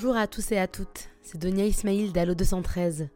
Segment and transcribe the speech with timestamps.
[0.00, 3.08] Bonjour à tous et à toutes, c'est Donia Ismail d'Allo 213.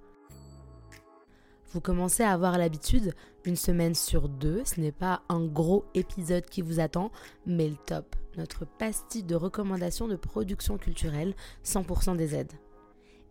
[1.72, 6.44] Vous commencez à avoir l'habitude, une semaine sur deux, ce n'est pas un gros épisode
[6.44, 7.12] qui vous attend,
[7.46, 12.54] mais le top, notre pastille de recommandations de production culturelle, 100% des aides.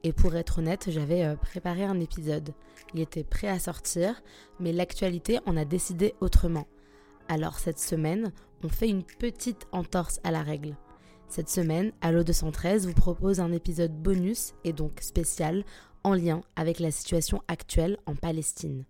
[0.03, 2.53] Et pour être honnête, j'avais euh, préparé un épisode.
[2.93, 4.23] Il était prêt à sortir,
[4.61, 6.67] mais l'actualité en a décidé autrement.
[7.27, 8.31] Alors cette semaine,
[8.63, 10.77] on fait une petite entorse à la règle.
[11.31, 15.63] Cette semaine, Allo 213 vous propose un épisode bonus et donc spécial
[16.03, 18.83] en lien avec la situation actuelle en Palestine.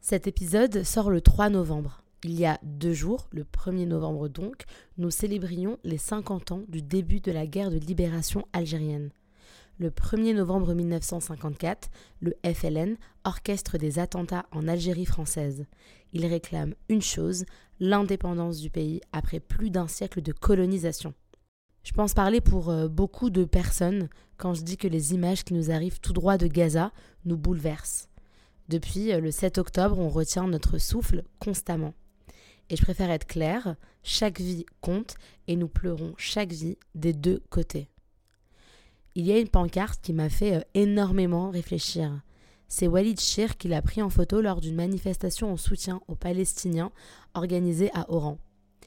[0.00, 2.02] Cet épisode sort le 3 novembre.
[2.24, 4.64] Il y a deux jours, le 1er novembre donc,
[4.98, 9.12] nous célébrions les 50 ans du début de la guerre de libération algérienne.
[9.78, 15.66] Le 1er novembre 1954, le FLN orchestre des attentats en Algérie française.
[16.12, 17.44] Il réclame une chose,
[17.78, 21.14] l'indépendance du pays après plus d'un siècle de colonisation.
[21.84, 25.54] Je pense parler pour euh, beaucoup de personnes quand je dis que les images qui
[25.54, 26.92] nous arrivent tout droit de Gaza
[27.24, 28.08] nous bouleversent.
[28.68, 31.94] Depuis euh, le 7 octobre, on retient notre souffle constamment.
[32.70, 33.74] Et je préfère être claire,
[34.04, 35.16] chaque vie compte
[35.48, 37.88] et nous pleurons chaque vie des deux côtés.
[39.14, 42.22] Il y a une pancarte qui m'a fait euh, énormément réfléchir.
[42.68, 46.92] C'est Walid Shir qui l'a pris en photo lors d'une manifestation en soutien aux Palestiniens
[47.34, 48.38] organisée à Oran.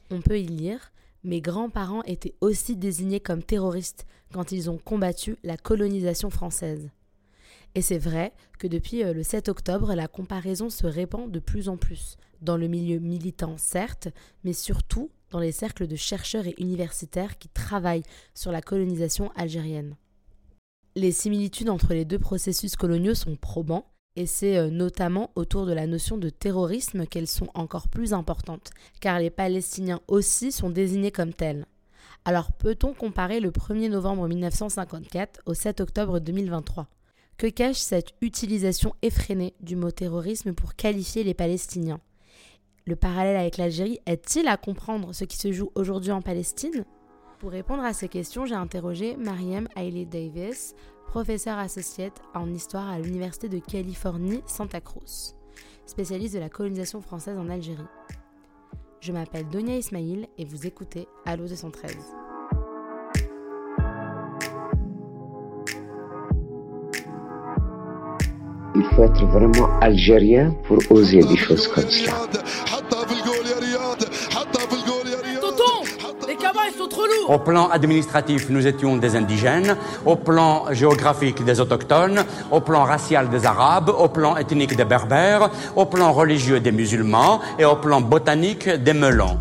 [0.09, 0.92] On peut y lire
[1.26, 6.90] mes grands-parents étaient aussi désignés comme terroristes quand ils ont combattu la colonisation française.
[7.73, 11.68] Et c'est vrai que depuis euh, le 7 octobre, la comparaison se répand de plus
[11.68, 14.08] en plus, dans le milieu militant certes,
[14.44, 18.03] mais surtout dans les cercles de chercheurs et universitaires qui travaillent
[18.34, 19.98] sur la colonisation algérienne.
[20.96, 25.74] Les similitudes entre les deux processus coloniaux sont probants, et c'est euh, notamment autour de
[25.74, 28.72] la notion de terrorisme qu'elles sont encore plus importantes,
[29.02, 31.66] car les Palestiniens aussi sont désignés comme tels.
[32.24, 36.88] Alors peut-on comparer le 1er novembre 1954 au 7 octobre 2023
[37.38, 42.00] Que cache cette utilisation effrénée du mot terrorisme pour qualifier les Palestiniens?
[42.88, 46.86] Le parallèle avec l'Algérie est-il à comprendre ce qui se joue aujourd'hui en Palestine?
[47.40, 50.74] Pour répondre à ces questions, j'ai interrogé Mariam Hailey Davis,
[51.08, 55.36] professeur associate en histoire à l'Université de Californie Santa Cruz,
[55.86, 57.84] spécialiste de la colonisation française en Algérie.
[59.00, 61.96] Je m'appelle Donia Ismail et vous écoutez Allo 213.
[68.78, 72.14] Il faut être vraiment algérien pour oser des choses comme cela.
[77.28, 79.78] Au plan administratif, nous étions des indigènes.
[80.06, 82.24] Au plan géographique, des autochtones.
[82.52, 83.90] Au plan racial, des arabes.
[83.90, 85.50] Au plan ethnique, des berbères.
[85.75, 87.40] Au plan religieux, des musulmans.
[87.58, 89.38] Et au plan botanique, des melons.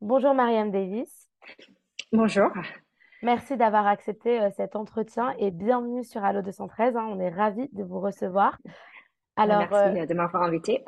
[0.00, 1.28] Bonjour Mariam Davis.
[2.12, 2.50] Bonjour.
[3.22, 6.96] Merci d'avoir accepté euh, cet entretien et bienvenue sur Allo 213.
[6.96, 7.06] Hein.
[7.10, 8.58] on est ravis de vous recevoir.
[9.36, 10.84] Alors, Merci euh, de m'avoir invité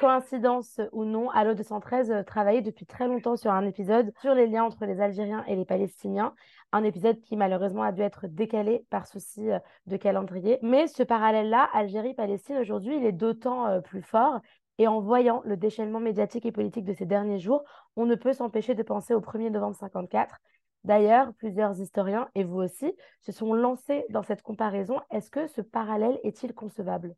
[0.00, 4.46] coïncidence ou non, Allo 213 euh, travaillait depuis très longtemps sur un épisode sur les
[4.46, 6.34] liens entre les Algériens et les Palestiniens.
[6.72, 10.58] Un épisode qui malheureusement a dû être décalé par souci euh, de calendrier.
[10.62, 14.40] Mais ce parallèle-là, Algérie-Palestine, aujourd'hui, il est d'autant euh, plus fort.
[14.78, 17.62] Et en voyant le déchaînement médiatique et politique de ces derniers jours,
[17.94, 20.38] on ne peut s'empêcher de penser au 1er novembre 54.
[20.84, 24.98] D'ailleurs, plusieurs historiens, et vous aussi, se sont lancés dans cette comparaison.
[25.10, 27.14] Est-ce que ce parallèle est-il concevable?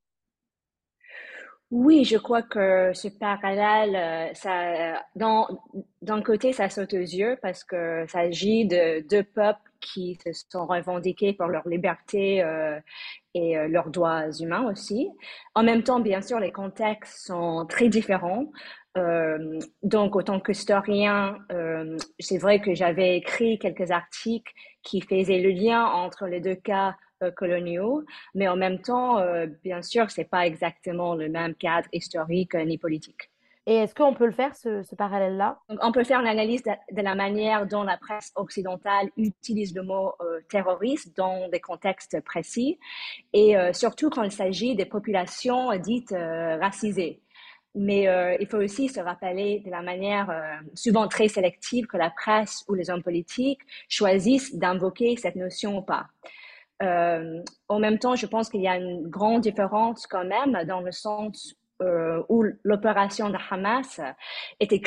[1.73, 7.65] Oui, je crois que ce parallèle, euh, ça, d'un côté, ça saute aux yeux parce
[7.65, 12.79] que s'agit de deux peuples qui se sont revendiqués pour leur liberté euh,
[13.33, 15.09] et euh, leurs droits humains aussi.
[15.55, 18.53] En même temps, bien sûr, les contextes sont très différents.
[19.83, 21.39] donc, autant qu'historien,
[22.19, 24.53] c'est vrai que j'avais écrit quelques articles
[24.83, 26.95] qui faisaient le lien entre les deux cas
[27.31, 32.55] coloniaux, mais en même temps, euh, bien sûr, c'est pas exactement le même cadre historique
[32.55, 33.31] euh, ni politique.
[33.67, 35.61] Et est-ce qu'on peut le faire, ce, parallèle-là?
[35.69, 40.15] On peut faire l'analyse de, la manière dont la presse occidentale utilise le mot
[40.51, 42.81] terroriste dans des contextes précis,
[43.33, 47.21] et surtout quand il s'agit des populations dites racisées.
[47.77, 48.09] Mais
[48.41, 52.75] il faut aussi se rappeler de la manière souvent très sélective que la presse ou
[52.75, 56.09] les hommes politiques choisissent d'invoquer cette notion ou pas.
[56.83, 60.81] Euh, en même temps, je pense qu'il y a une grande différence quand même dans
[60.81, 64.01] le sens euh, où l'opération de Hamas
[64.61, 64.81] était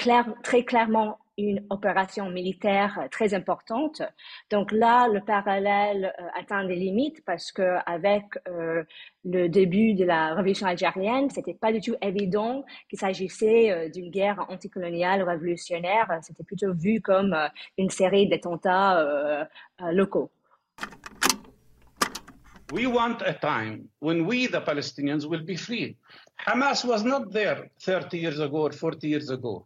[0.44, 4.02] très clairement une opération militaire très importante.
[4.50, 10.34] Donc là, le parallèle euh, atteint des limites parce que avec le début de la
[10.34, 16.20] révolution algérienne, c'était pas du tout évident qu'il s'agissait d'une guerre anticoloniale révolutionnaire.
[16.22, 17.36] C'était plutôt vu comme
[17.78, 19.48] une série d'attentats
[19.92, 20.32] locaux.
[22.72, 25.98] We want a time when we, the Palestinians, will be free.
[26.48, 29.66] Hamas was not there 30 years ago or 40 years ago.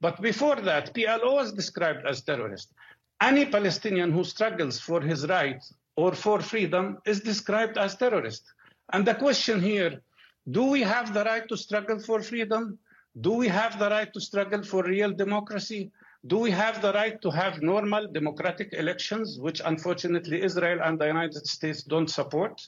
[0.00, 2.72] But before that, PLO was described as terrorist.
[3.20, 8.44] Any Palestinian who struggles for his rights or for freedom is described as terrorist.
[8.92, 10.00] And the question here,
[10.50, 12.78] do we have the right to struggle for freedom?
[13.20, 15.90] Do we have the right to struggle for real democracy?
[16.26, 21.06] Do we have the right to have normal democratic elections, which unfortunately Israel and the
[21.06, 22.66] United States don't support?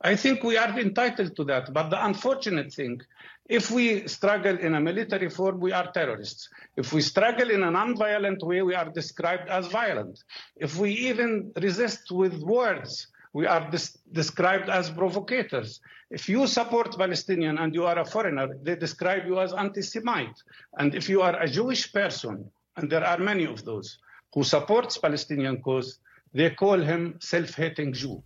[0.00, 1.72] I think we are entitled to that.
[1.72, 3.00] But the unfortunate thing,
[3.48, 6.48] if we struggle in a military form, we are terrorists.
[6.76, 10.22] If we struggle in a non-violent way, we are described as violent.
[10.56, 13.70] If we even resist with words, we are
[14.12, 15.80] described as provocators.
[16.10, 20.42] If you support Palestinian and you are a foreigner, they describe you as anti-Semite.
[20.78, 23.98] And if you are a Jewish person, and there are many of those,
[24.32, 25.98] who supports Palestinian cause,
[26.32, 28.22] they call him self-hating Jew.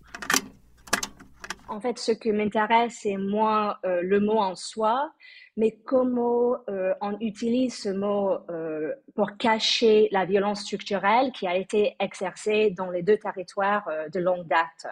[1.68, 5.10] En fait, ce qui m'intéresse, c'est moins euh, le mot en soi,
[5.56, 11.56] mais comment euh, on utilise ce mot euh, pour cacher la violence structurelle qui a
[11.56, 14.86] été exercée dans les deux territoires de longue date.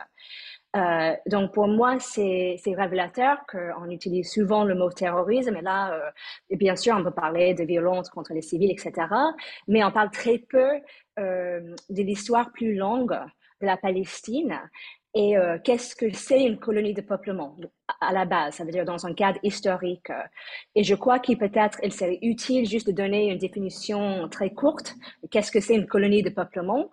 [1.26, 6.12] Donc pour moi, c'est révélateur qu'on utilise souvent le mot terrorisme, et là,
[6.50, 8.92] bien sûr, on peut parler de violence contre les civils, etc.,
[9.68, 10.68] mais on parle très peu
[11.16, 13.18] de l'histoire plus longue
[13.60, 14.58] de la Palestine
[15.14, 17.56] et euh, qu'est-ce que c'est une colonie de peuplement?
[18.00, 20.10] À la base, ça veut dire dans un cadre historique.
[20.76, 24.94] Et je crois qu'il peut-être il serait utile juste de donner une définition très courte.
[25.30, 26.90] Qu'est-ce que c'est une colonie de peuplement?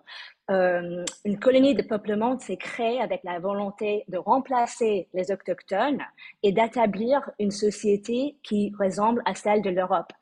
[0.50, 6.02] Euh, Une colonie de peuplement s'est créée avec la volonté de remplacer les autochtones
[6.42, 10.12] et d'établir une société qui ressemble à celle de l'Europe.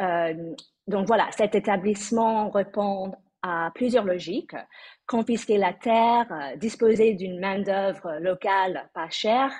[0.00, 0.54] Euh,
[0.86, 4.56] donc voilà, cet établissement répond à plusieurs logiques
[5.06, 9.52] confisquer la terre, euh, disposer d'une main-d'œuvre locale pas chère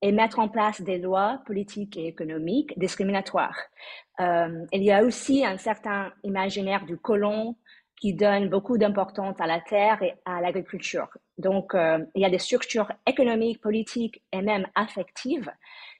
[0.00, 3.58] et mettre en place des lois politiques et économiques discriminatoires.
[4.18, 7.56] Il y a aussi un certain imaginaire du colon
[8.00, 11.08] qui donne beaucoup d'importance à la terre et à l'agriculture.
[11.38, 15.50] Donc, euh, il y a des structures économiques, politiques et même affectives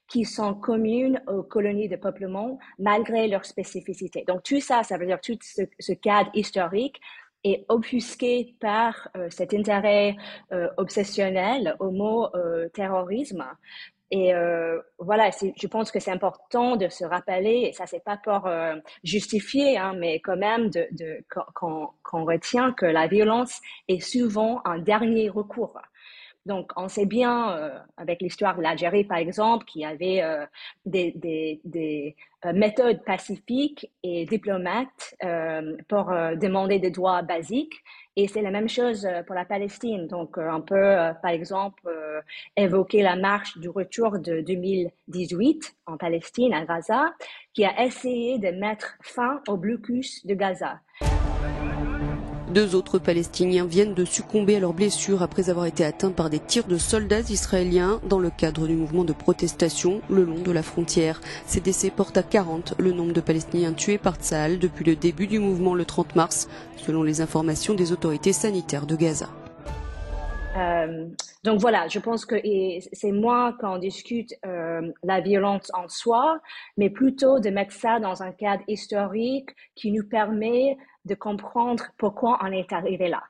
[0.09, 4.25] qui sont communes aux colonies de peuplement malgré leur spécificité.
[4.27, 7.01] Donc, tout ça, ça veut dire tout ce cadre historique
[7.45, 10.17] est offusqué par euh, cet intérêt
[10.53, 12.29] euh, obsessionnel au mot
[12.73, 13.45] terrorisme.
[14.11, 14.33] Et
[14.99, 18.49] voilà, je pense que c'est important de se rappeler, et ça c'est pas pour
[19.03, 21.25] justifier, hein, mais quand même de, de
[21.55, 25.81] qu'on retient que la violence est souvent un dernier recours.
[26.47, 30.47] Donc, on sait bien, euh, avec l'histoire de l'Algérie, par exemple, qu'il y avait euh,
[30.85, 32.15] des, des, des
[32.45, 35.17] euh, méthodes pacifiques et diplomates
[35.89, 36.07] pour
[36.41, 37.75] demander des droits basiques.
[38.15, 40.07] Et c'est la même chose pour la Palestine.
[40.07, 41.83] Donc, on peut, par exemple,
[42.57, 47.13] évoquer la marche du retour de 2018 en Palestine, à Gaza,
[47.53, 50.81] qui a essayé de mettre fin au blocus de Gaza.
[52.49, 56.39] Deux autres Palestiniens viennent de succomber à leurs blessures après avoir été atteints par des
[56.39, 60.63] tirs de soldats israéliens dans le cadre du mouvement de protestation le long de la
[60.63, 61.21] frontière.
[61.47, 65.27] Ces décès portent à 40 le nombre de Palestiniens tués par Tsahal depuis le début
[65.27, 69.29] du mouvement le 30 mars, selon les informations des autorités sanitaires de Gaza.
[70.57, 71.09] Euh,
[71.43, 72.37] donc voilà, je pense que
[72.93, 76.41] c'est moins qu'on discute euh, la violence en soi,
[76.77, 80.77] mais plutôt de mettre ça dans un cadre historique qui nous permet
[81.07, 83.23] de comprendre pourquoi on est arrivé là.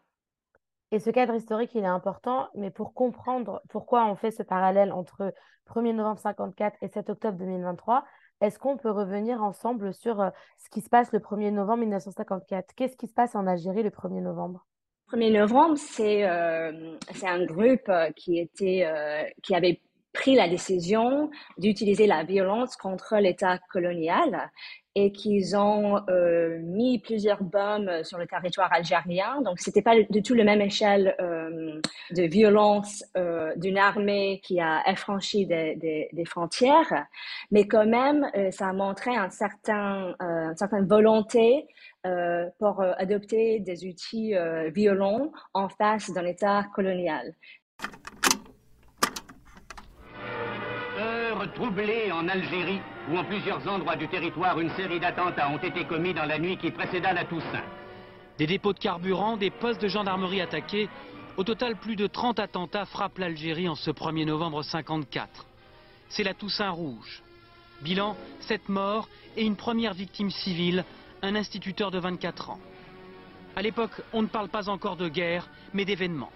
[0.92, 4.92] Et ce cadre historique, il est important, mais pour comprendre pourquoi on fait ce parallèle
[4.92, 5.32] entre
[5.68, 8.04] 1er novembre 54 et 7 octobre 2023,
[8.40, 12.74] est-ce qu'on peut revenir ensemble sur euh, ce qui se passe le 1er novembre 1954
[12.74, 14.66] Qu'est-ce qui se passe en Algérie le 1er novembre?
[15.12, 19.80] 1er novembre, c'est euh, un groupe euh, qui, était, euh, qui avait
[20.12, 24.50] pris la décision d'utiliser la violence contre l'État colonial
[24.98, 29.42] et qu'ils ont euh, mis plusieurs bombes sur le territoire algérien.
[29.42, 34.58] Donc, c'était pas du tout la même échelle euh, de violence euh, d'une armée qui
[34.58, 37.06] a affranchi des, frontières,
[37.50, 41.66] mais quand même, ça a montré un certain, une certaine volonté
[42.58, 44.34] pour adopter des outils
[44.74, 47.34] violents en face d'un État colonial.
[51.52, 56.14] Troublé en Algérie, où en plusieurs endroits du territoire, une série d'attentats ont été commis
[56.14, 57.64] dans la nuit qui précéda la Toussaint.
[58.38, 60.88] Des dépôts de carburant, des postes de gendarmerie attaqués.
[61.36, 65.46] Au total, plus de 30 attentats frappent l'Algérie en ce 1er novembre 54.
[66.08, 67.22] C'est la Toussaint rouge.
[67.82, 70.84] Bilan, 7 morts et une première victime civile,
[71.22, 72.60] un instituteur de 24 ans.
[73.54, 76.32] À l'époque, on ne parle pas encore de guerre, mais d'événements.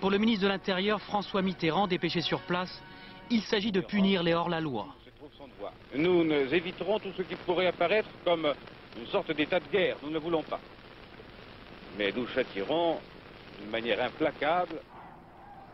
[0.00, 2.82] Pour le ministre de l'Intérieur, François Mitterrand, dépêché sur place,
[3.30, 4.86] il s'agit de punir les hors-la-loi.
[5.94, 8.52] Nous, éviterons tout ce qui pourrait apparaître comme
[8.98, 9.96] une sorte d'état de guerre.
[10.02, 10.60] Nous ne voulons pas.
[11.98, 12.98] Mais nous châtirons
[13.60, 14.80] d'une manière implacable.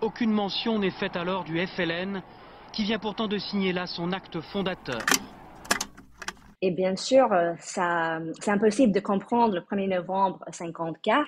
[0.01, 2.23] Aucune mention n'est faite alors du FLN,
[2.73, 5.01] qui vient pourtant de signer là son acte fondateur.
[6.65, 11.27] Et bien sûr, euh, c'est impossible de comprendre le 1er novembre 54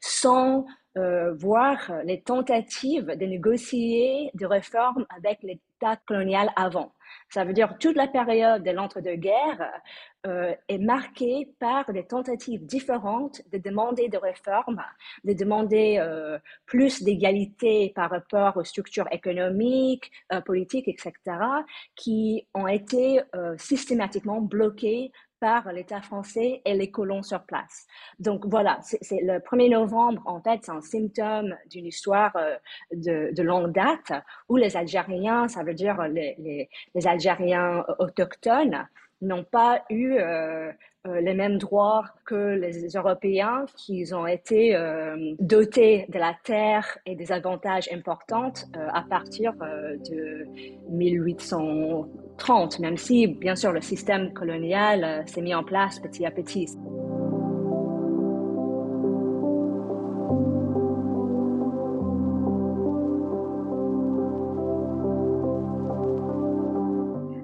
[0.00, 0.64] sans
[0.96, 6.92] euh, voir les tentatives de négocier des réformes avec l'État colonial avant.
[7.30, 9.72] Ça veut dire toute la période de l'entre-deux-guerres
[10.26, 14.82] euh, est marquée par des tentatives différentes de demander des réformes,
[15.24, 21.12] de demander euh, plus d'égalité par rapport aux structures économiques, euh, politiques, etc.,
[21.96, 23.20] qui ont été
[23.56, 25.10] systématiquement bloquées
[25.42, 27.88] par l'État français et les colons sur place.
[28.20, 32.54] Donc voilà, c'est le 1er novembre, en fait, c'est un symptôme d'une histoire euh,
[32.92, 34.12] de, longue date
[34.48, 36.68] où les Algériens, ça veut dire les,
[37.04, 38.86] Algériens autochtones,
[39.20, 40.70] n'ont pas eu euh,
[41.08, 44.76] euh, les mêmes droits que les Européens qui ont été
[45.40, 48.52] dotés de la terre et des avantages importants
[48.92, 50.46] à partir de
[50.88, 52.06] 1800.
[52.42, 56.32] 30, même si, bien sûr, le système colonial euh, s'est mis en place petit à
[56.32, 56.66] petit.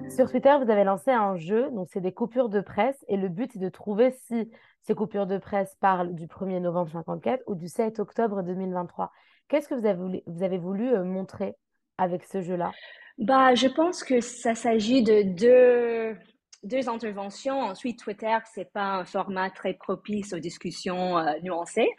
[0.09, 3.29] Sur Twitter, vous avez lancé un jeu, donc c'est des coupures de presse, et le
[3.29, 4.51] but est de trouver si
[4.81, 9.13] ces coupures de presse parlent du 1er novembre 54 ou du 7 octobre 2023.
[9.47, 11.55] Qu'est-ce que vous avez voulu euh, montrer
[11.97, 12.71] avec ce jeu-là?
[13.19, 16.17] Bah, Je pense que ça s'agit de deux,
[16.63, 17.59] deux interventions.
[17.61, 21.89] Ensuite, Twitter, c'est pas un format très propice aux discussions euh, nuancées,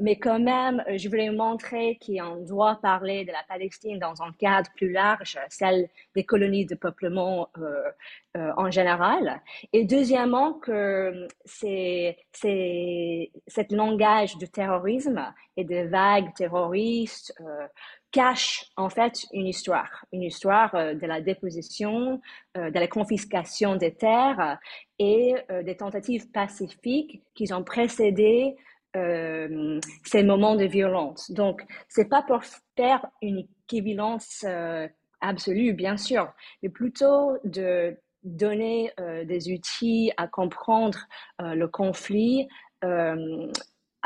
[0.00, 4.32] mais quand même, euh, je voulais montrer qu'on doit parler de la Palestine dans un
[4.32, 9.42] cadre plus large, celle des colonies de peuplement euh, en général.
[9.72, 17.34] Et deuxièmement, que c'est c'est cet langage du terrorisme et des vagues terroristes
[18.10, 22.20] cache en fait une histoire, une histoire euh, de la déposition,
[22.56, 24.58] euh, de la confiscation des terres
[24.98, 28.56] et euh, des tentatives pacifiques qui ont précédé
[30.04, 31.30] ces moments de violence.
[31.30, 32.42] Donc, c'est pas pour
[32.74, 34.44] faire une équivalence
[35.20, 38.90] absolue, bien sûr, mais plutôt de donner
[39.24, 40.98] des outils à comprendre
[41.38, 42.48] le conflit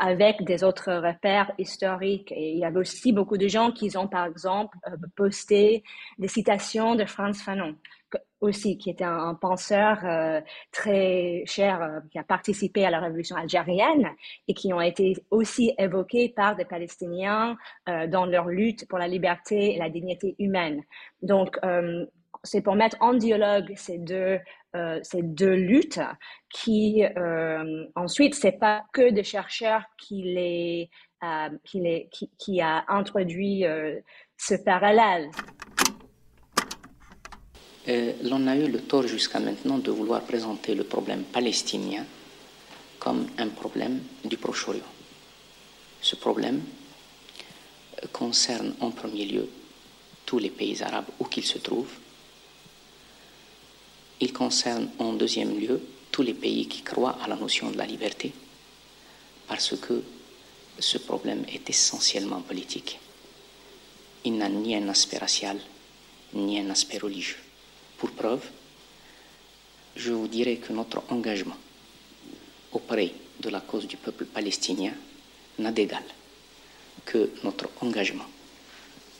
[0.03, 2.33] avec des autres repères historiques.
[2.33, 5.81] Et il y avait aussi beaucoup de gens qui ont, par exemple, euh, posté
[6.19, 7.77] des citations de Franz Fanon,
[8.41, 10.41] aussi, qui était un, penseur euh,
[10.73, 14.09] très cher, euh, qui a participé à la révolution algérienne
[14.49, 17.55] et qui ont été aussi évoqués par des Palestiniens
[17.87, 20.83] dans leur lutte pour la liberté et la dignité humaine.
[21.21, 21.57] Donc,
[22.43, 24.37] c'est pour mettre en dialogue ces deux,
[24.75, 25.99] euh, ces deux luttes
[26.49, 30.89] qui, euh, ensuite, c'est pas que des chercheurs qui les,
[31.23, 33.99] euh, qui les, qui, a introduit euh,
[34.37, 35.29] ce parallèle.
[38.23, 42.05] L'on a eu le tort jusqu'à maintenant de vouloir présenter le problème palestinien
[42.97, 44.93] comme un problème du Proche-Orient.
[46.01, 46.61] Ce problème
[48.13, 49.49] concerne en premier lieu
[50.25, 51.93] tous les pays arabes où qu'ils se trouvent,
[54.23, 57.85] il concerne en deuxième lieu tous les pays qui croient à la notion de la
[57.85, 58.31] liberté,
[59.49, 60.01] parce que
[60.79, 62.99] ce problème est essentiellement politique.
[64.23, 65.59] Il n'a ni un aspect racial,
[66.33, 67.41] ni un aspect religieux.
[67.97, 68.45] Pour preuve,
[69.97, 71.57] je vous dirais que notre engagement
[72.71, 73.11] auprès
[73.41, 74.93] de la cause du peuple palestinien
[75.59, 76.03] n'a d'égal
[77.03, 78.29] que notre engagement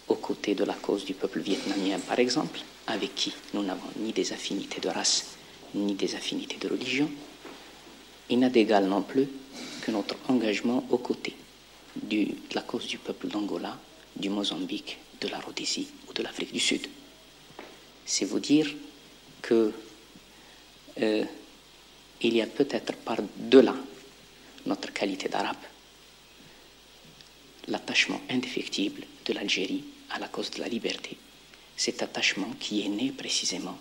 [0.07, 4.11] aux côtés de la cause du peuple vietnamien, par exemple, avec qui nous n'avons ni
[4.11, 5.35] des affinités de race,
[5.73, 7.09] ni des affinités de religion.
[8.29, 9.27] Il n'a d'égal non plus
[9.81, 11.35] que notre engagement aux côtés
[11.95, 13.77] de la cause du peuple d'Angola,
[14.15, 16.87] du Mozambique, de la Rhodésie ou de l'Afrique du Sud.
[18.05, 18.73] C'est vous dire
[19.41, 19.71] que
[21.01, 21.25] euh,
[22.21, 23.75] il y a peut-être par-delà
[24.65, 25.55] notre qualité d'arabe
[27.67, 31.17] l'attachement indéfectible de l'Algérie à la cause de la liberté
[31.75, 33.77] cet attachement qui est né précisément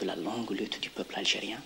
[0.00, 1.58] de la longue lutte du peuple algérien,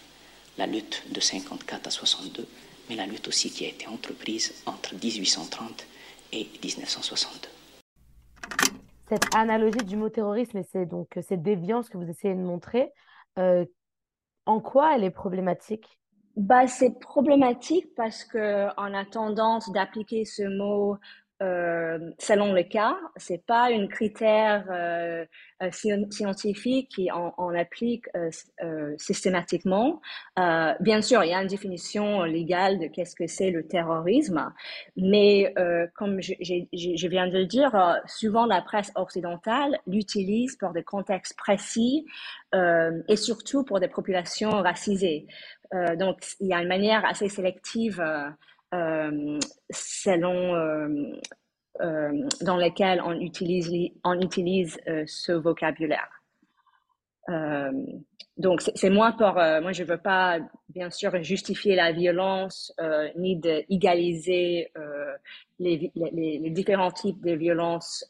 [0.59, 2.47] la lutte de 54 à 62,
[2.89, 5.87] mais la lutte aussi qui a été entreprise entre 1830
[6.33, 7.49] et 1962.
[9.09, 12.91] Cette analogie du mot terrorisme et c'est donc cette déviance que vous essayez de montrer,
[13.39, 13.65] euh,
[14.47, 15.99] en quoi elle est problématique?
[16.37, 20.97] Bah, c'est problématique parce que on a tendance d'appliquer ce mot
[21.41, 22.97] selon le cas.
[23.17, 25.25] C'est pas un critère euh,
[25.63, 25.71] euh,
[26.11, 28.07] scientifique qui on, applique
[28.97, 30.01] systématiquement.
[30.81, 34.53] bien sûr, il y a une définition légale de qu'est-ce que c'est le terrorisme,
[34.97, 35.55] mais
[35.95, 37.71] comme je, je, viens de le dire,
[38.07, 42.07] souvent la presse occidentale l'utilise pour des contextes précis
[42.55, 45.27] et surtout pour des populations racisées.
[45.97, 48.31] donc, il y a une manière assez sélective euh,
[49.71, 50.89] selon euh,
[51.81, 53.71] euh, dans lesquels on utilise,
[54.05, 56.09] on utilise ce vocabulaire.
[58.37, 59.35] donc, c'est moins pour.
[59.35, 60.39] moi, je veux pas,
[60.69, 62.73] bien sûr, justifier la violence
[63.17, 64.71] ni d'égaliser
[65.59, 68.09] les, les, les, différents types de violences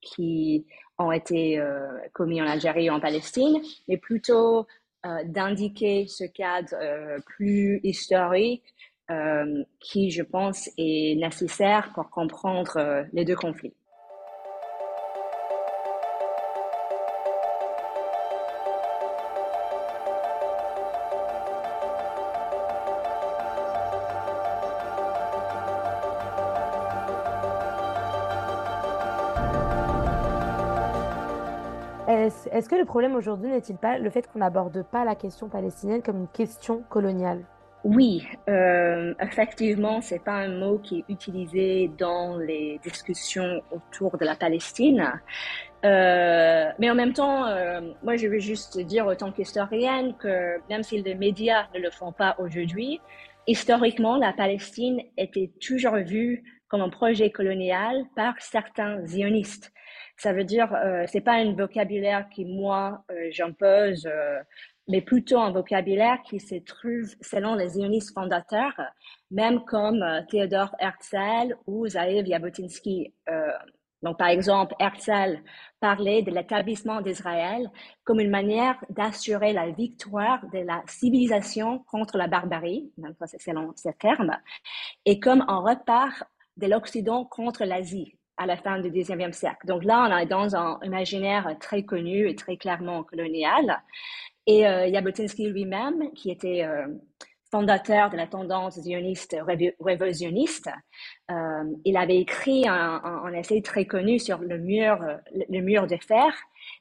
[0.00, 0.66] qui
[0.98, 1.60] ont été
[2.12, 4.66] commis en Algérie et en Palestine, mais plutôt
[5.24, 6.76] d'indiquer ce cadre
[7.24, 8.64] plus historique
[9.10, 13.74] euh, qui, je pense, est nécessaire pour comprendre euh, les deux conflits.
[32.56, 36.02] Est-ce que le problème aujourd'hui n'est-il pas le fait qu'on n'aborde pas la question palestinienne
[36.02, 37.44] comme une question coloniale?
[37.86, 44.24] Oui, euh, effectivement, c'est pas un mot qui est utilisé dans les discussions autour de
[44.24, 45.12] la Palestine.
[45.84, 50.82] Euh, mais en même temps, euh, moi, je veux juste dire, autant qu'historienne, que même
[50.82, 53.00] si les médias ne le font pas aujourd'hui,
[53.46, 59.72] historiquement, la Palestine était toujours vue comme un projet colonial par certains zionistes.
[60.16, 64.08] Ça veut dire, euh, c'est pas un vocabulaire qui moi euh, j'impose
[64.88, 68.80] mais plutôt un vocabulaire qui se trouve selon les zionistes fondateurs,
[69.30, 73.12] même comme euh, Théodore Herzl ou Zaïv Jabotinsky.
[73.28, 73.50] Euh,
[74.02, 75.40] donc, par exemple, Herzl
[75.80, 77.68] parlait de l'établissement d'Israël
[78.04, 82.92] comme une manière d'assurer la victoire de la civilisation contre la barbarie,
[83.24, 84.36] c'est selon ce terme,
[85.06, 86.22] et comme un repart
[86.56, 89.66] de l'Occident contre l'Asie à la fin du 19e siècle.
[89.66, 93.82] Donc là, on est dans un imaginaire très connu et très clairement colonial.
[94.46, 96.86] Et euh, Jabotinsky lui-même, qui était euh,
[97.50, 99.36] fondateur de la tendance zioniste
[99.80, 100.68] révolutionniste,
[101.30, 104.98] euh, il avait écrit un, un, essai très connu sur le mur,
[105.32, 106.32] le mur de fer,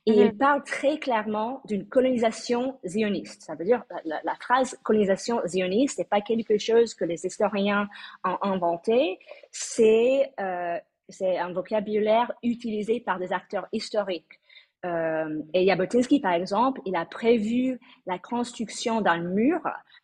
[0.05, 0.37] et il mm-hmm.
[0.37, 3.43] parle très clairement d'une colonisation zioniste.
[3.43, 7.87] Ça veut dire la, la phrase colonisation zioniste n'est pas quelque chose que les historiens
[8.23, 9.19] ont inventé,
[9.51, 10.77] c'est euh,
[11.09, 14.39] c'est un vocabulaire utilisé par des acteurs historiques.
[14.85, 19.59] Euh, et Jabotinsky, par exemple, il a prévu la construction d'un mur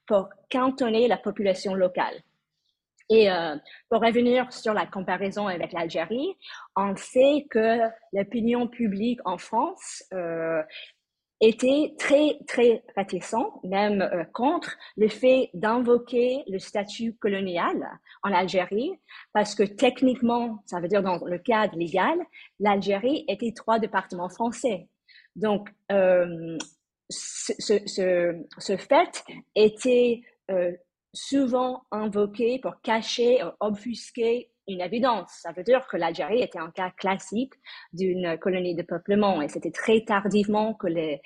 [0.07, 2.21] pour cantonner la population locale.
[3.09, 3.57] Et euh,
[3.89, 6.33] pour revenir sur la comparaison avec l'Algérie,
[6.77, 7.79] on sait que
[8.13, 10.63] l'opinion publique en France euh,
[11.41, 17.75] était très, très réticent, même euh, contre le fait d'invoquer le statut colonial
[18.21, 18.91] en Algérie,
[19.34, 22.17] parce que techniquement, ça veut dire dans le cadre légal,
[22.60, 24.88] l'Algérie était trois départements français.
[25.36, 26.58] Donc, euh,
[27.10, 29.23] ce, ce, ce, fait
[29.56, 30.71] était euh,
[31.13, 35.29] souvent invoqué pour cacher, obfusquer une évidence.
[35.41, 37.53] Ça veut dire que l'Algérie était un cas classique
[37.93, 41.21] d'une colonie de peuplement et c'était très tardivement que les,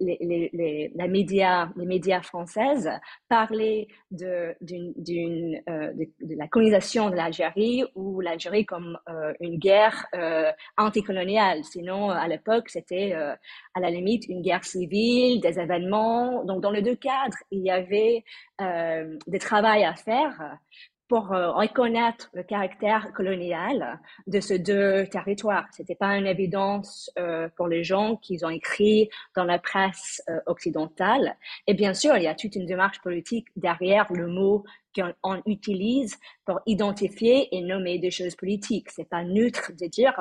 [0.00, 2.90] les, les, les, médias, les médias françaises
[3.28, 10.06] parlaient de, d'une, euh, de, la colonisation de l'Algérie ou l'Algérie comme euh, une guerre
[10.14, 11.64] euh, anticoloniale.
[11.64, 13.34] Sinon, à l'époque, c'était euh,
[13.74, 16.44] à la limite une guerre civile, des événements.
[16.44, 18.24] Donc, dans les deux cadres, il y avait
[18.60, 20.58] euh, des travail à faire
[21.08, 25.66] pour euh, reconnaître le caractère colonial de ces deux territoires.
[25.70, 30.40] C'était pas une évidence euh, pour les gens qu'ils ont écrit dans la presse euh,
[30.46, 31.36] occidentale.
[31.66, 34.64] Et bien sûr, il y a toute une démarche politique derrière le mot
[34.94, 38.90] qu'on utilise pour identifier et nommer des choses politiques.
[38.90, 40.14] C'est pas neutre de dire,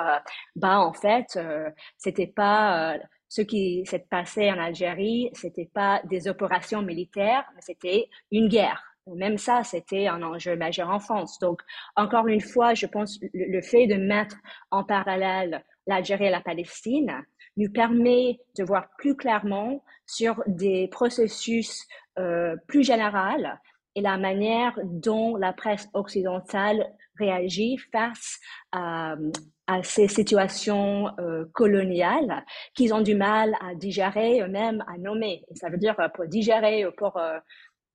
[0.57, 1.39] bah en fait,
[1.97, 2.97] c'était pas
[3.29, 8.94] ce qui s'est passé en Algérie, c'était pas des opérations militaires, mais c'était une guerre
[9.07, 11.37] même ça, c'était un enjeu majeur en France.
[11.39, 11.61] Donc,
[11.95, 14.37] encore une fois, je pense le, le fait de mettre
[14.71, 17.23] en parallèle l'Algérie et la Palestine
[17.57, 21.87] nous permet de voir plus clairement sur des processus
[22.19, 23.47] euh, plus généraux
[23.95, 26.85] et la manière dont la presse occidentale
[27.17, 28.39] réagit face
[28.71, 29.15] à,
[29.83, 35.43] ces situations euh, coloniales qu'ils ont du mal à digérer eux-mêmes, à nommer.
[35.49, 37.39] Et ça veut dire pour digérer ou pour euh,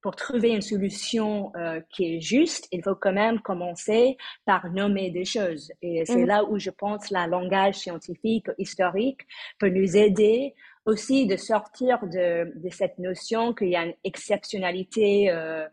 [0.01, 5.11] pour trouver une solution euh, qui est juste, il faut quand même commencer par nommer
[5.11, 5.71] des choses.
[5.81, 6.27] Et c'est mmh.
[6.27, 9.21] là où je pense la langage scientifique, historique
[9.59, 15.29] peut nous aider aussi de sortir de, de cette notion qu'il y a une exceptionnalité
[15.29, 15.67] euh,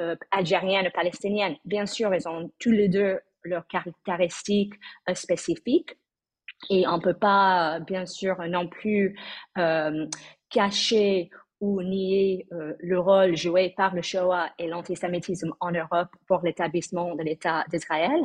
[0.00, 1.56] euh, algérienne palestinienne.
[1.64, 4.74] Bien sûr, ils ont tous les deux leurs caractéristiques
[5.08, 5.96] euh, spécifiques.
[6.70, 9.18] Et on peut pas, bien sûr, non plus
[9.58, 10.06] euh,
[10.48, 11.30] cacher
[11.62, 17.14] ou nier euh, le rôle joué par le Shoah et l'antisémitisme en Europe pour l'établissement
[17.14, 18.20] de l'État d'Israël.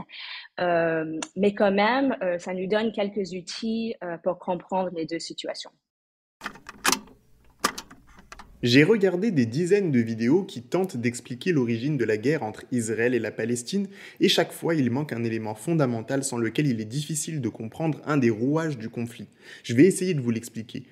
[0.60, 5.70] Euh, mais quand même, euh, ça nous donne quelques outils pour comprendre les deux situations.
[8.64, 13.14] J'ai regardé des dizaines de vidéos qui tentent d'expliquer l'origine de la guerre entre Israël
[13.14, 13.88] et la Palestine,
[14.20, 18.02] et chaque fois il manque un élément fondamental sans lequel il est difficile de comprendre
[18.06, 19.28] un des rouages du conflit.
[19.62, 20.88] Je vais essayer de vous l'expliquer.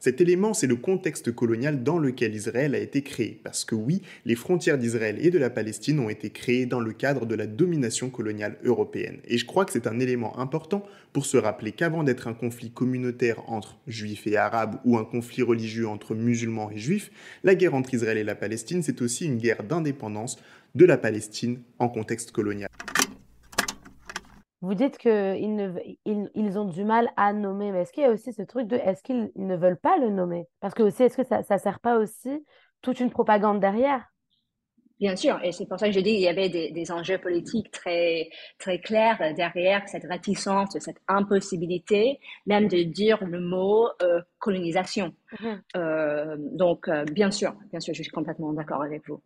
[0.00, 4.00] Cet élément, c'est le contexte colonial dans lequel Israël a été créé, parce que oui,
[4.24, 7.46] les frontières d'Israël et de la Palestine ont été créées dans le cadre de la
[7.46, 9.18] domination coloniale européenne.
[9.26, 12.70] Et je crois que c'est un élément important pour se rappeler qu'avant d'être un conflit
[12.70, 17.10] communautaire entre juifs et arabes ou un conflit religieux entre musulmans et juifs,
[17.42, 20.38] la guerre entre Israël et la Palestine, c'est aussi une guerre d'indépendance
[20.74, 22.70] de la Palestine en contexte colonial.
[24.64, 28.32] Vous dites qu'ils ils, ont du mal à nommer, mais est-ce qu'il y a aussi
[28.32, 30.46] ce truc de est-ce qu'ils ne veulent pas le nommer?
[30.60, 32.42] Parce que aussi, est-ce que ça ne sert pas aussi
[32.80, 34.06] toute une propagande derrière?
[34.98, 37.70] Bien sûr, et c'est pour ça que je dis qu'il y avait des, enjeux politiques
[37.72, 45.12] très, très clairs derrière cette réticence, cette impossibilité même de dire le mot euh, colonisation.
[45.40, 45.46] Mmh
[45.76, 49.20] euh, donc, euh, bien sûr, bien sûr, je suis complètement d'accord avec vous.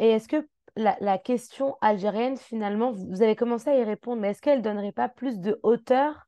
[0.00, 4.40] Et est-ce que la, question algérienne, finalement, vous avez commencé à y répondre, mais est-ce
[4.40, 6.26] qu'elle ne donnerait pas plus de hauteur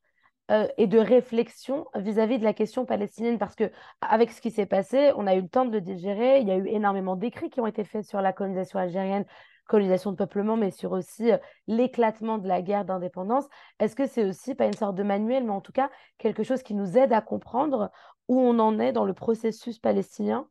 [0.51, 3.39] euh, et de réflexion vis-à-vis de la question palestinienne?
[3.39, 6.39] Parce que avec ce qui s'est passé, on a eu le temps de le digérer.
[6.41, 9.25] Il y a eu énormément d'écrits qui ont été faits sur la colonisation algérienne,
[9.65, 13.45] colonisation de peuplement, mais sur aussi euh, l'éclatement de la guerre d'indépendance.
[13.79, 16.61] Est-ce que c'est aussi pas une sorte de manuel, mais en tout cas quelque chose
[16.61, 17.91] qui nous aide à comprendre
[18.27, 20.47] où on en est dans le processus palestinien?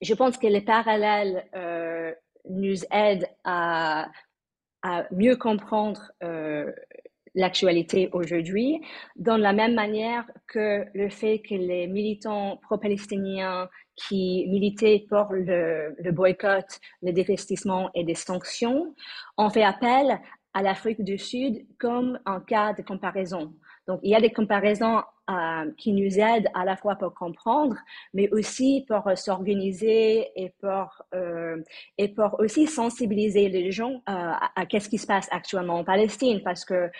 [0.00, 2.14] Je pense que les parallèles euh,
[2.48, 4.10] nous aide à,
[5.10, 6.72] mieux comprendre euh,
[7.34, 8.80] l'actualité aujourd'hui,
[9.16, 15.94] dans la même manière que le fait que les militants pro-palestiniens qui militaient pour le,
[15.98, 18.94] le boycott, le dévestissement et des sanctions
[19.36, 20.20] ont fait appel
[20.54, 23.54] à l'Afrique du Sud comme un cas de comparaison.
[23.86, 27.76] Donc, il y a des comparaisons euh, qui nous aident à la fois pour comprendre,
[28.14, 31.62] mais aussi pour euh, s'organiser et pour euh,
[31.98, 36.40] et pour aussi sensibiliser les gens à, qu'est-ce qui se passe actuellement en Palestine.
[36.42, 36.90] Parce que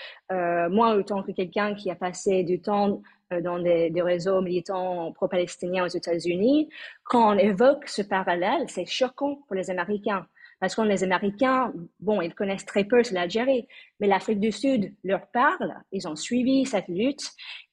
[0.69, 5.85] moi, autant que quelqu'un qui a passé du temps dans des, des réseaux militants pro-palestiniens
[5.85, 6.69] aux États-Unis,
[7.05, 10.27] quand on évoque ce parallèle, c'est choquant pour les Américains.
[10.61, 13.69] Parce que les Américains, bon, ils connaissent très peu l'Algérie,
[14.01, 17.31] mais l'Afrique du Sud leur parle, ils ont suivi cette lutte,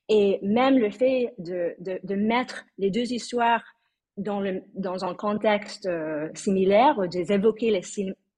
[0.09, 3.63] et même le fait de, de, mettre les deux histoires
[4.17, 7.81] dans, le, dans un contexte euh, similaire, d'évoquer les,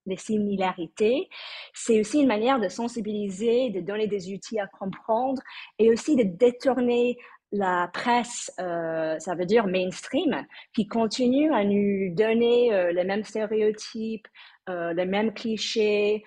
[0.05, 1.27] les similarités,
[1.73, 5.41] c'est aussi une manière de sensibiliser, de donner des outils à comprendre
[5.77, 7.17] et aussi de détourner
[7.51, 13.23] la presse, euh, ça veut dire mainstream, qui continue à nous donner euh, les mêmes
[13.23, 14.27] stéréotypes,
[14.69, 16.23] euh, les mêmes clichés,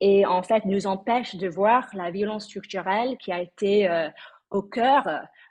[0.00, 3.88] et en fait nous empêche de voir la violence structurelle qui a été
[4.50, 5.08] au cœur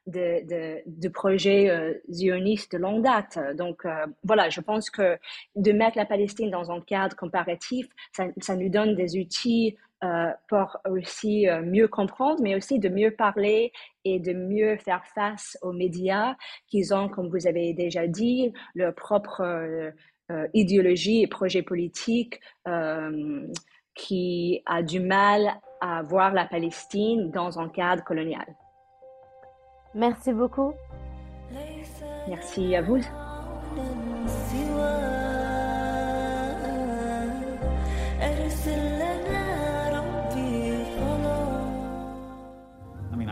[0.07, 1.67] de, de, de projets
[2.07, 3.37] de longue date.
[3.57, 3.85] Donc
[4.23, 5.17] voilà, je pense que
[5.57, 10.77] de mettre la Palestine dans un cadre comparatif, ça nous donne des outils euh, pour
[10.89, 13.71] aussi euh, mieux comprendre, mais aussi de mieux parler
[14.03, 16.33] et de mieux faire face aux médias
[16.67, 19.91] qui ont, comme vous avez déjà dit, leur propre euh,
[20.55, 22.39] idéologie et projet politique
[23.93, 28.45] qui a du mal à voir la Palestine dans un cadre colonial.
[29.93, 30.73] Merci beaucoup.
[32.27, 33.01] Merci à vous.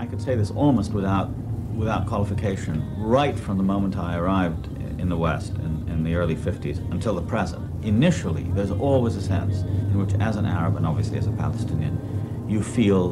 [0.10, 1.30] Could say this almost without,
[1.76, 4.68] without qualification, right from the moment I arrived
[5.00, 7.66] in the West in, in the early 50s until the present.
[7.84, 12.46] Initially, there's always a sense in which, as an Arab and obviously as a Palestinian,
[12.50, 13.12] you feel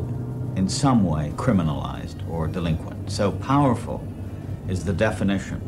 [0.55, 3.09] in some way criminalized or delinquent.
[3.09, 4.05] so powerful
[4.67, 5.61] is the definition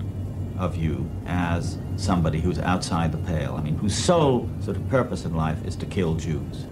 [0.57, 3.55] of you as somebody who's outside the pale.
[3.55, 6.65] I mean, whose sole sort of purpose in life is to kill Jews.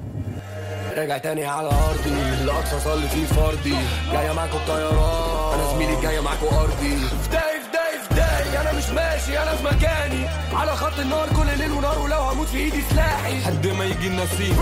[0.98, 2.10] راجع تاني على أرضي.
[2.44, 3.76] الأقصى صلي فيه فردي.
[4.12, 5.60] جاية معاكوا الطيران.
[5.60, 6.98] أنا زميلي جاية معاكوا أرضي.
[6.98, 10.28] فداي فداي فداي أنا مش ماشي أنا في مكاني.
[10.54, 13.42] على خط النار كل ليل ونهار ولو هموت في إيدي سلاحي.
[13.42, 14.58] حد ما يجي النسيم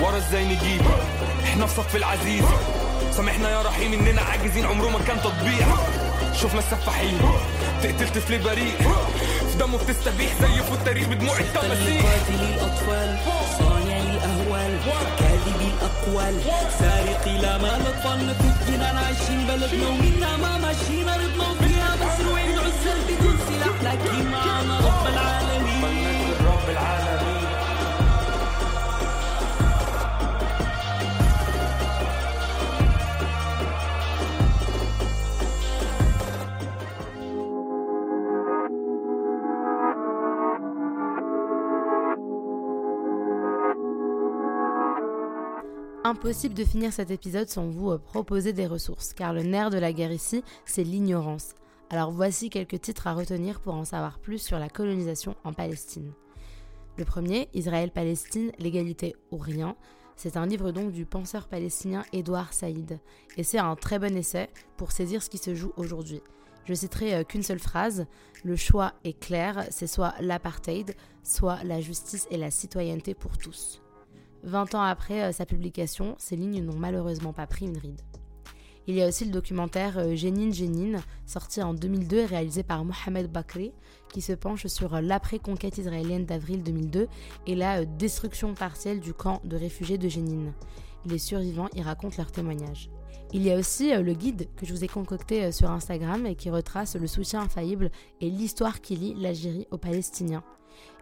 [0.00, 0.82] ورا إزاي نجيب؟
[1.44, 2.44] إحنا في صف العزيز.
[3.16, 4.66] سامحنا يا رحيم إننا عاجزين.
[4.66, 5.66] عمره ما كان تطبيع
[6.34, 7.18] شفنا السفاحين
[7.82, 8.76] تقتل طفل بريء.
[9.52, 12.04] في دمه بتستبيح زي في التاريخ بدموع التماسيح.
[12.04, 13.16] قاتلي الأطفال
[13.58, 14.78] صانعي الأهوال.
[16.16, 16.40] الأقوال
[16.78, 22.98] سارقي لا مال أطفالنا تدينا عايشين بلدنا ومنا ما ماشيين أرضنا وفيها بس وين العزل
[23.08, 23.92] بدون سلاح.
[23.92, 24.25] لكن
[46.16, 49.76] Impossible de finir cet épisode sans vous euh, proposer des ressources, car le nerf de
[49.76, 51.54] la guerre ici, c'est l'ignorance.
[51.90, 56.14] Alors voici quelques titres à retenir pour en savoir plus sur la colonisation en Palestine.
[56.96, 59.76] Le premier, Israël-Palestine, l'égalité ou rien.
[60.16, 62.98] C'est un livre donc du penseur palestinien Édouard Saïd,
[63.36, 64.48] et c'est un très bon essai
[64.78, 66.22] pour saisir ce qui se joue aujourd'hui.
[66.64, 68.06] Je citerai euh, qu'une seule phrase,
[68.42, 73.82] le choix est clair, c'est soit l'apartheid, soit la justice et la citoyenneté pour tous.
[74.46, 78.00] 20 ans après euh, sa publication, ces lignes n'ont malheureusement pas pris une ride.
[78.86, 82.84] Il y a aussi le documentaire euh, Génine Génine, sorti en 2002 et réalisé par
[82.84, 83.72] Mohamed Bakri,
[84.12, 87.08] qui se penche sur euh, l'après-conquête israélienne d'avril 2002
[87.48, 90.52] et la destruction partielle du camp de réfugiés de Génine.
[91.06, 92.88] Les survivants y racontent leurs témoignages.
[93.32, 96.48] Il y a aussi le guide que je vous ai concocté sur Instagram et qui
[96.48, 100.44] retrace le soutien infaillible et l'histoire qui lie l'Algérie aux Palestiniens.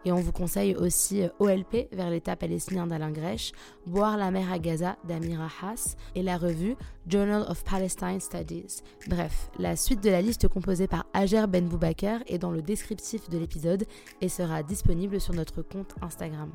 [0.04, 3.52] Et on vous conseille aussi OLP vers l'État palestinien d'Alain Grèche,
[3.86, 6.76] Boire la mer à Gaza d'Amira Haas et la revue
[7.08, 8.82] Journal of Palestine Studies.
[9.08, 13.28] Bref, la suite de la liste composée par Ager Ben Boubaker est dans le descriptif
[13.30, 13.84] de l'épisode
[14.20, 16.50] et sera disponible sur notre compte Instagram.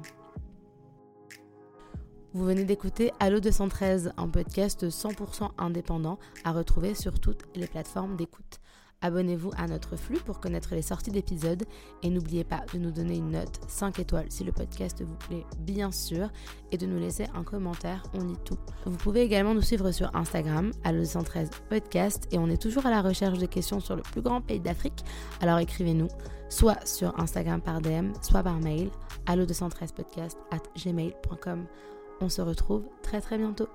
[2.33, 8.15] Vous venez d'écouter Allo 213, un podcast 100% indépendant à retrouver sur toutes les plateformes
[8.15, 8.59] d'écoute.
[9.01, 11.63] Abonnez-vous à notre flux pour connaître les sorties d'épisodes
[12.03, 15.45] et n'oubliez pas de nous donner une note 5 étoiles si le podcast vous plaît
[15.59, 16.29] bien sûr
[16.71, 18.57] et de nous laisser un commentaire, on lit tout.
[18.85, 22.91] Vous pouvez également nous suivre sur Instagram à 213 podcast et on est toujours à
[22.91, 25.05] la recherche de questions sur le plus grand pays d'Afrique,
[25.41, 26.09] alors écrivez-nous
[26.49, 28.89] soit sur Instagram par DM, soit par mail
[29.27, 31.65] allo213podcast at gmail.com.
[32.21, 33.69] On se retrouve très très bientôt.